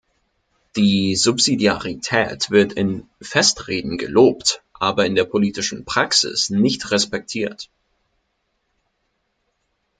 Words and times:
Die 0.77 1.15
Subsidiarität 1.15 2.49
wird 2.49 2.73
in 2.73 3.07
Festreden 3.21 3.99
gelobt, 3.99 4.63
aber 4.73 5.05
in 5.05 5.13
der 5.13 5.25
politischen 5.25 5.85
Praxis 5.85 6.49
nicht 6.49 6.89
respektiert. 6.89 7.69